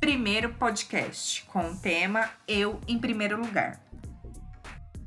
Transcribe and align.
primeiro 0.00 0.54
podcast 0.54 1.44
com 1.44 1.72
o 1.72 1.76
tema 1.76 2.30
Eu 2.48 2.80
em 2.88 2.98
Primeiro 2.98 3.38
Lugar. 3.38 3.78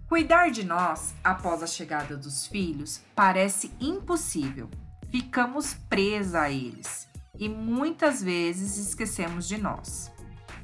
Cuidar 0.07 0.51
de 0.51 0.63
nós 0.63 1.15
após 1.23 1.63
a 1.63 1.67
chegada 1.67 2.15
dos 2.15 2.45
filhos 2.45 3.01
parece 3.15 3.71
impossível. 3.81 4.69
Ficamos 5.09 5.73
presa 5.73 6.41
a 6.41 6.51
eles 6.51 7.09
e 7.39 7.49
muitas 7.49 8.21
vezes 8.21 8.77
esquecemos 8.77 9.47
de 9.47 9.57
nós. 9.57 10.11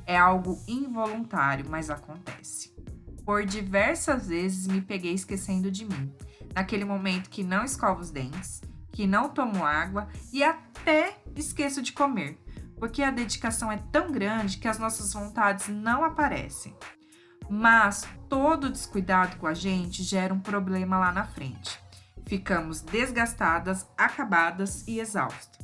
É 0.05 0.15
algo 0.15 0.61
involuntário, 0.67 1.65
mas 1.67 1.89
acontece. 1.89 2.71
Por 3.25 3.43
diversas 3.43 4.27
vezes 4.27 4.67
me 4.67 4.79
peguei 4.79 5.15
esquecendo 5.15 5.71
de 5.71 5.85
mim, 5.85 6.13
naquele 6.53 6.85
momento 6.85 7.31
que 7.31 7.43
não 7.43 7.65
escovo 7.65 7.99
os 7.99 8.11
dentes, 8.11 8.61
que 8.91 9.07
não 9.07 9.29
tomo 9.29 9.65
água 9.65 10.07
e 10.31 10.43
até 10.43 11.17
esqueço 11.35 11.81
de 11.81 11.93
comer, 11.93 12.37
porque 12.79 13.03
a 13.03 13.11
dedicação 13.11 13.71
é 13.71 13.77
tão 13.91 14.11
grande 14.11 14.57
que 14.57 14.67
as 14.67 14.79
nossas 14.79 15.13
vontades 15.13 15.67
não 15.67 16.03
aparecem. 16.03 16.75
Mas 17.49 18.07
todo 18.29 18.69
descuidado 18.69 19.37
com 19.37 19.47
a 19.47 19.53
gente 19.53 20.03
gera 20.03 20.33
um 20.33 20.39
problema 20.39 20.97
lá 20.97 21.11
na 21.11 21.25
frente. 21.25 21.79
Ficamos 22.25 22.81
desgastadas, 22.81 23.87
acabadas 23.97 24.87
e 24.87 24.99
exaustas. 24.99 25.59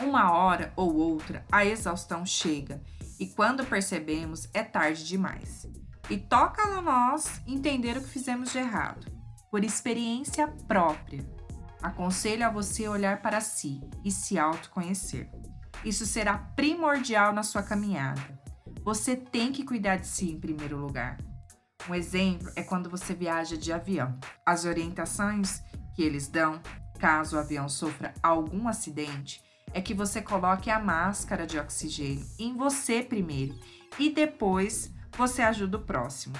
Uma 0.00 0.32
hora 0.32 0.72
ou 0.74 0.94
outra 0.94 1.44
a 1.50 1.64
exaustão 1.64 2.24
chega 2.26 2.82
e 3.18 3.26
quando 3.26 3.64
percebemos 3.64 4.48
é 4.52 4.62
tarde 4.62 5.04
demais. 5.04 5.66
E 6.08 6.16
toca 6.16 6.62
a 6.62 6.82
nós 6.82 7.40
entender 7.46 7.96
o 7.96 8.02
que 8.02 8.08
fizemos 8.08 8.52
de 8.52 8.58
errado, 8.58 9.06
por 9.50 9.64
experiência 9.64 10.48
própria. 10.68 11.26
Aconselho 11.82 12.46
a 12.46 12.50
você 12.50 12.88
olhar 12.88 13.20
para 13.20 13.40
si 13.40 13.80
e 14.04 14.10
se 14.10 14.38
autoconhecer. 14.38 15.30
Isso 15.84 16.06
será 16.06 16.38
primordial 16.38 17.32
na 17.32 17.42
sua 17.42 17.62
caminhada. 17.62 18.22
Você 18.82 19.16
tem 19.16 19.52
que 19.52 19.64
cuidar 19.64 19.96
de 19.96 20.06
si 20.06 20.30
em 20.30 20.40
primeiro 20.40 20.76
lugar. 20.76 21.18
Um 21.88 21.94
exemplo 21.94 22.50
é 22.56 22.62
quando 22.62 22.90
você 22.90 23.14
viaja 23.14 23.56
de 23.56 23.72
avião. 23.72 24.18
As 24.44 24.64
orientações 24.64 25.62
que 25.94 26.02
eles 26.02 26.28
dão, 26.28 26.60
caso 26.98 27.36
o 27.36 27.38
avião 27.38 27.68
sofra 27.68 28.12
algum 28.22 28.68
acidente, 28.68 29.42
é 29.72 29.80
que 29.80 29.94
você 29.94 30.22
coloque 30.22 30.70
a 30.70 30.78
máscara 30.78 31.46
de 31.46 31.58
oxigênio 31.58 32.26
em 32.38 32.56
você 32.56 33.02
primeiro 33.02 33.54
e 33.98 34.10
depois 34.10 34.92
você 35.16 35.42
ajuda 35.42 35.78
o 35.78 35.82
próximo. 35.82 36.34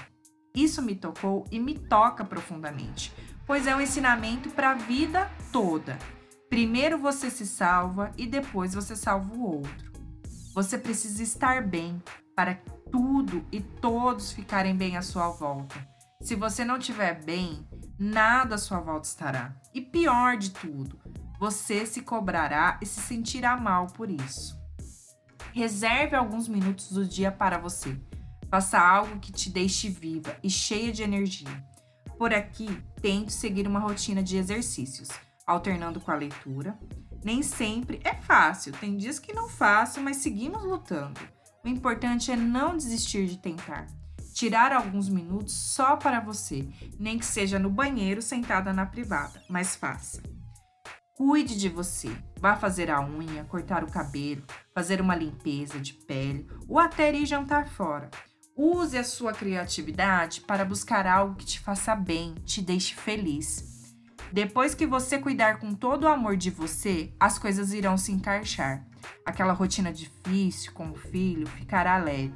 Isso 0.54 0.80
me 0.80 0.94
tocou 0.94 1.44
e 1.50 1.60
me 1.60 1.78
toca 1.78 2.24
profundamente, 2.24 3.12
pois 3.46 3.66
é 3.66 3.76
um 3.76 3.80
ensinamento 3.80 4.50
para 4.50 4.70
a 4.70 4.74
vida 4.74 5.30
toda. 5.52 5.98
Primeiro 6.48 6.98
você 6.98 7.30
se 7.30 7.46
salva 7.46 8.12
e 8.16 8.26
depois 8.26 8.74
você 8.74 8.94
salva 8.94 9.34
o 9.34 9.56
outro. 9.56 9.92
Você 10.54 10.78
precisa 10.78 11.22
estar 11.22 11.62
bem 11.66 12.02
para 12.34 12.54
tudo 12.90 13.44
e 13.50 13.60
todos 13.60 14.32
ficarem 14.32 14.74
bem 14.74 14.96
à 14.96 15.02
sua 15.02 15.28
volta. 15.28 15.76
Se 16.20 16.34
você 16.34 16.64
não 16.64 16.78
estiver 16.78 17.22
bem, 17.24 17.66
nada 17.98 18.54
à 18.54 18.58
sua 18.58 18.80
volta 18.80 19.08
estará. 19.08 19.54
E 19.74 19.80
pior 19.80 20.36
de 20.36 20.50
tudo, 20.50 20.98
você 21.38 21.84
se 21.84 22.02
cobrará 22.02 22.78
e 22.80 22.86
se 22.86 23.00
sentirá 23.00 23.56
mal 23.56 23.88
por 23.88 24.10
isso. 24.10 24.58
Reserve 25.52 26.14
alguns 26.14 26.48
minutos 26.48 26.90
do 26.90 27.04
dia 27.04 27.32
para 27.32 27.58
você. 27.58 27.98
Faça 28.48 28.78
algo 28.78 29.18
que 29.18 29.32
te 29.32 29.50
deixe 29.50 29.88
viva 29.88 30.36
e 30.42 30.48
cheia 30.48 30.92
de 30.92 31.02
energia. 31.02 31.64
Por 32.18 32.32
aqui, 32.32 32.82
tente 33.02 33.32
seguir 33.32 33.66
uma 33.66 33.80
rotina 33.80 34.22
de 34.22 34.36
exercícios, 34.36 35.08
alternando 35.46 36.00
com 36.00 36.10
a 36.10 36.16
leitura. 36.16 36.78
Nem 37.24 37.42
sempre 37.42 38.00
é 38.04 38.14
fácil, 38.14 38.72
tem 38.72 38.96
dias 38.96 39.18
que 39.18 39.32
não 39.32 39.48
faço, 39.48 40.00
mas 40.00 40.18
seguimos 40.18 40.64
lutando. 40.64 41.20
O 41.64 41.68
importante 41.68 42.30
é 42.30 42.36
não 42.36 42.76
desistir 42.76 43.26
de 43.26 43.38
tentar. 43.38 43.86
Tirar 44.34 44.72
alguns 44.72 45.08
minutos 45.08 45.54
só 45.54 45.96
para 45.96 46.20
você, 46.20 46.68
nem 46.98 47.18
que 47.18 47.24
seja 47.24 47.58
no 47.58 47.70
banheiro 47.70 48.20
sentada 48.20 48.72
na 48.72 48.84
privada, 48.84 49.42
mas 49.48 49.74
faça. 49.74 50.22
Cuide 51.16 51.58
de 51.58 51.70
você. 51.70 52.14
Vá 52.38 52.54
fazer 52.54 52.90
a 52.90 53.00
unha, 53.00 53.44
cortar 53.44 53.82
o 53.82 53.90
cabelo, 53.90 54.44
fazer 54.74 55.00
uma 55.00 55.16
limpeza 55.16 55.80
de 55.80 55.94
pele 55.94 56.46
ou 56.68 56.78
até 56.78 57.10
ir 57.12 57.24
jantar 57.24 57.66
fora. 57.66 58.10
Use 58.54 58.96
a 58.96 59.02
sua 59.02 59.32
criatividade 59.32 60.42
para 60.42 60.64
buscar 60.64 61.06
algo 61.06 61.34
que 61.34 61.46
te 61.46 61.60
faça 61.60 61.96
bem, 61.96 62.34
te 62.44 62.60
deixe 62.60 62.94
feliz. 62.94 63.75
Depois 64.32 64.74
que 64.74 64.86
você 64.86 65.18
cuidar 65.18 65.58
com 65.58 65.74
todo 65.74 66.04
o 66.04 66.08
amor 66.08 66.36
de 66.36 66.50
você, 66.50 67.12
as 67.18 67.38
coisas 67.38 67.72
irão 67.72 67.96
se 67.96 68.12
encaixar. 68.12 68.84
Aquela 69.24 69.52
rotina 69.52 69.92
difícil 69.92 70.72
com 70.72 70.90
o 70.90 70.96
filho 70.96 71.46
ficará 71.46 71.96
leve. 71.96 72.34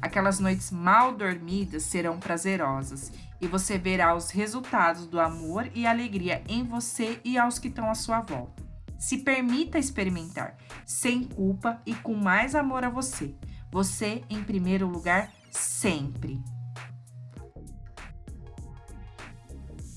Aquelas 0.00 0.38
noites 0.38 0.70
mal 0.70 1.12
dormidas 1.12 1.84
serão 1.84 2.18
prazerosas 2.18 3.12
e 3.40 3.46
você 3.46 3.78
verá 3.78 4.14
os 4.14 4.30
resultados 4.30 5.06
do 5.06 5.20
amor 5.20 5.68
e 5.74 5.86
alegria 5.86 6.42
em 6.48 6.64
você 6.64 7.20
e 7.24 7.38
aos 7.38 7.58
que 7.58 7.68
estão 7.68 7.90
à 7.90 7.94
sua 7.94 8.20
volta. 8.20 8.62
Se 8.98 9.18
permita 9.18 9.78
experimentar, 9.78 10.56
sem 10.84 11.22
culpa 11.22 11.80
e 11.86 11.94
com 11.94 12.14
mais 12.14 12.54
amor 12.54 12.84
a 12.84 12.90
você. 12.90 13.34
Você 13.70 14.22
em 14.28 14.42
primeiro 14.42 14.88
lugar, 14.88 15.32
sempre. 15.50 16.42